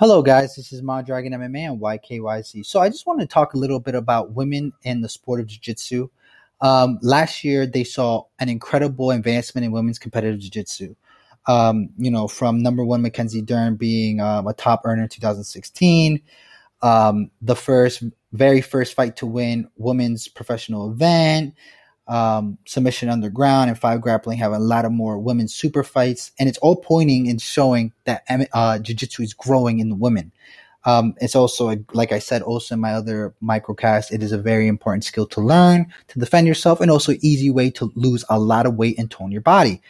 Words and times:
Hello, 0.00 0.22
guys. 0.22 0.54
This 0.54 0.72
is 0.72 0.80
Mod 0.80 1.06
Dragon 1.06 1.32
MMA 1.32 1.72
and 1.72 1.80
YKYC. 1.80 2.64
So, 2.64 2.78
I 2.78 2.88
just 2.88 3.04
want 3.04 3.18
to 3.18 3.26
talk 3.26 3.54
a 3.54 3.58
little 3.58 3.80
bit 3.80 3.96
about 3.96 4.30
women 4.30 4.72
in 4.84 5.00
the 5.00 5.08
sport 5.08 5.40
of 5.40 5.48
jiu 5.48 5.58
jitsu. 5.58 6.08
Um, 6.60 7.00
last 7.02 7.42
year, 7.42 7.66
they 7.66 7.82
saw 7.82 8.26
an 8.38 8.48
incredible 8.48 9.10
advancement 9.10 9.64
in 9.64 9.72
women's 9.72 9.98
competitive 9.98 10.38
jiu 10.38 10.50
jitsu. 10.50 10.94
Um, 11.48 11.88
you 11.96 12.12
know, 12.12 12.28
from 12.28 12.62
number 12.62 12.84
one 12.84 13.02
Mackenzie 13.02 13.42
Dern 13.42 13.74
being 13.74 14.20
um, 14.20 14.46
a 14.46 14.52
top 14.52 14.82
earner 14.84 15.02
in 15.02 15.08
2016, 15.08 16.22
um, 16.80 17.32
the 17.42 17.56
first, 17.56 18.04
very 18.30 18.60
first 18.60 18.94
fight 18.94 19.16
to 19.16 19.26
win 19.26 19.68
women's 19.78 20.28
professional 20.28 20.92
event, 20.92 21.54
um, 22.08 22.58
submission 22.64 23.08
underground 23.10 23.68
and 23.68 23.78
five 23.78 24.00
grappling 24.00 24.38
have 24.38 24.52
a 24.52 24.58
lot 24.58 24.84
of 24.84 24.92
more 24.92 25.18
women 25.18 25.46
super 25.46 25.82
fights, 25.82 26.32
and 26.38 26.48
it's 26.48 26.58
all 26.58 26.76
pointing 26.76 27.28
and 27.28 27.40
showing 27.40 27.92
that 28.04 28.24
uh, 28.52 28.78
jiu-jitsu 28.78 29.22
is 29.22 29.34
growing 29.34 29.78
in 29.78 29.90
the 29.90 29.94
women. 29.94 30.32
Um, 30.84 31.14
it's 31.20 31.36
also, 31.36 31.76
like 31.92 32.12
I 32.12 32.18
said, 32.18 32.40
also 32.40 32.74
in 32.74 32.80
my 32.80 32.94
other 32.94 33.34
microcast, 33.42 34.10
it 34.10 34.22
is 34.22 34.32
a 34.32 34.38
very 34.38 34.68
important 34.68 35.04
skill 35.04 35.26
to 35.26 35.40
learn 35.40 35.92
to 36.08 36.18
defend 36.18 36.46
yourself, 36.46 36.80
and 36.80 36.90
also 36.90 37.12
easy 37.20 37.50
way 37.50 37.70
to 37.72 37.92
lose 37.94 38.24
a 38.30 38.38
lot 38.38 38.64
of 38.64 38.76
weight 38.76 38.98
and 38.98 39.10
tone 39.10 39.30
your 39.30 39.42
body. 39.42 39.82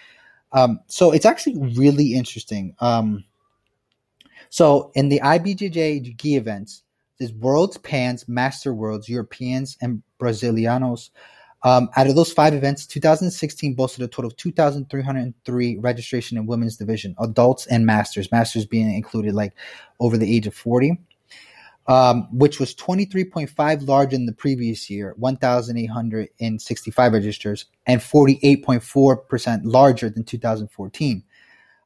Um, 0.52 0.80
so 0.86 1.12
it's 1.12 1.26
actually 1.26 1.58
really 1.76 2.14
interesting. 2.14 2.74
Um, 2.80 3.24
so 4.50 4.90
in 4.94 5.08
the 5.08 5.20
IBJJ 5.20 6.16
gi 6.16 6.36
events, 6.36 6.82
there's 7.18 7.32
Worlds, 7.32 7.78
Pans, 7.78 8.26
Master 8.28 8.72
Worlds, 8.72 9.08
Europeans, 9.08 9.76
and 9.80 10.02
Brasileiros. 10.18 11.10
Um, 11.64 11.88
out 11.96 12.06
of 12.06 12.14
those 12.14 12.32
five 12.32 12.54
events, 12.54 12.86
2016 12.86 13.74
boasted 13.74 14.04
a 14.04 14.08
total 14.08 14.30
of 14.30 14.36
2,303 14.36 15.78
registration 15.78 16.38
in 16.38 16.46
women's 16.46 16.76
division, 16.76 17.16
adults 17.18 17.66
and 17.66 17.84
masters, 17.84 18.30
masters 18.30 18.64
being 18.64 18.94
included 18.94 19.34
like 19.34 19.54
over 19.98 20.16
the 20.16 20.32
age 20.36 20.46
of 20.46 20.54
40, 20.54 20.96
um, 21.88 22.28
which 22.30 22.60
was 22.60 22.74
23.5 22.76 23.88
larger 23.88 24.16
than 24.16 24.26
the 24.26 24.32
previous 24.32 24.88
year, 24.88 25.14
1,865 25.18 27.12
registers, 27.12 27.64
and 27.86 28.00
48.4% 28.00 29.60
larger 29.64 30.08
than 30.08 30.22
2014. 30.22 31.24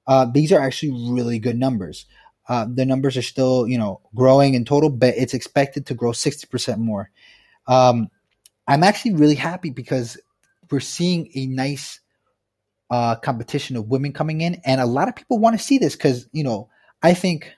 Uh, 0.07 0.27
these 0.27 0.53
are 0.53 0.61
actually 0.61 1.11
really 1.11 1.39
good 1.39 1.57
numbers. 1.57 2.05
Uh, 2.49 2.67
the 2.69 2.85
numbers 2.85 3.17
are 3.17 3.23
still, 3.23 3.67
you 3.69 3.79
know, 3.79 4.01
growing 4.15 4.53
in 4.55 4.65
total, 4.65 4.91
but 4.91 5.15
it's 5.17 5.33
expected 5.33 5.87
to 5.87 5.95
grow 5.95 6.11
60% 6.11 6.79
more. 6.79 7.11
Um, 7.69 8.11
I'm 8.73 8.83
actually 8.83 9.13
really 9.17 9.35
happy 9.35 9.69
because 9.69 10.19
we're 10.71 10.81
seeing 10.81 11.31
a 11.35 11.45
nice 11.45 12.01
uh, 12.91 13.17
competition 13.17 13.77
of 13.77 13.89
women 13.89 14.15
coming 14.15 14.41
in, 14.41 14.63
and 14.65 14.81
a 14.81 14.87
lot 14.87 15.09
of 15.09 15.15
people 15.15 15.39
want 15.39 15.59
to 15.59 15.63
see 15.63 15.77
this 15.77 15.95
because 15.95 16.27
you 16.33 16.43
know 16.43 16.71
I 17.03 17.13
think 17.13 17.53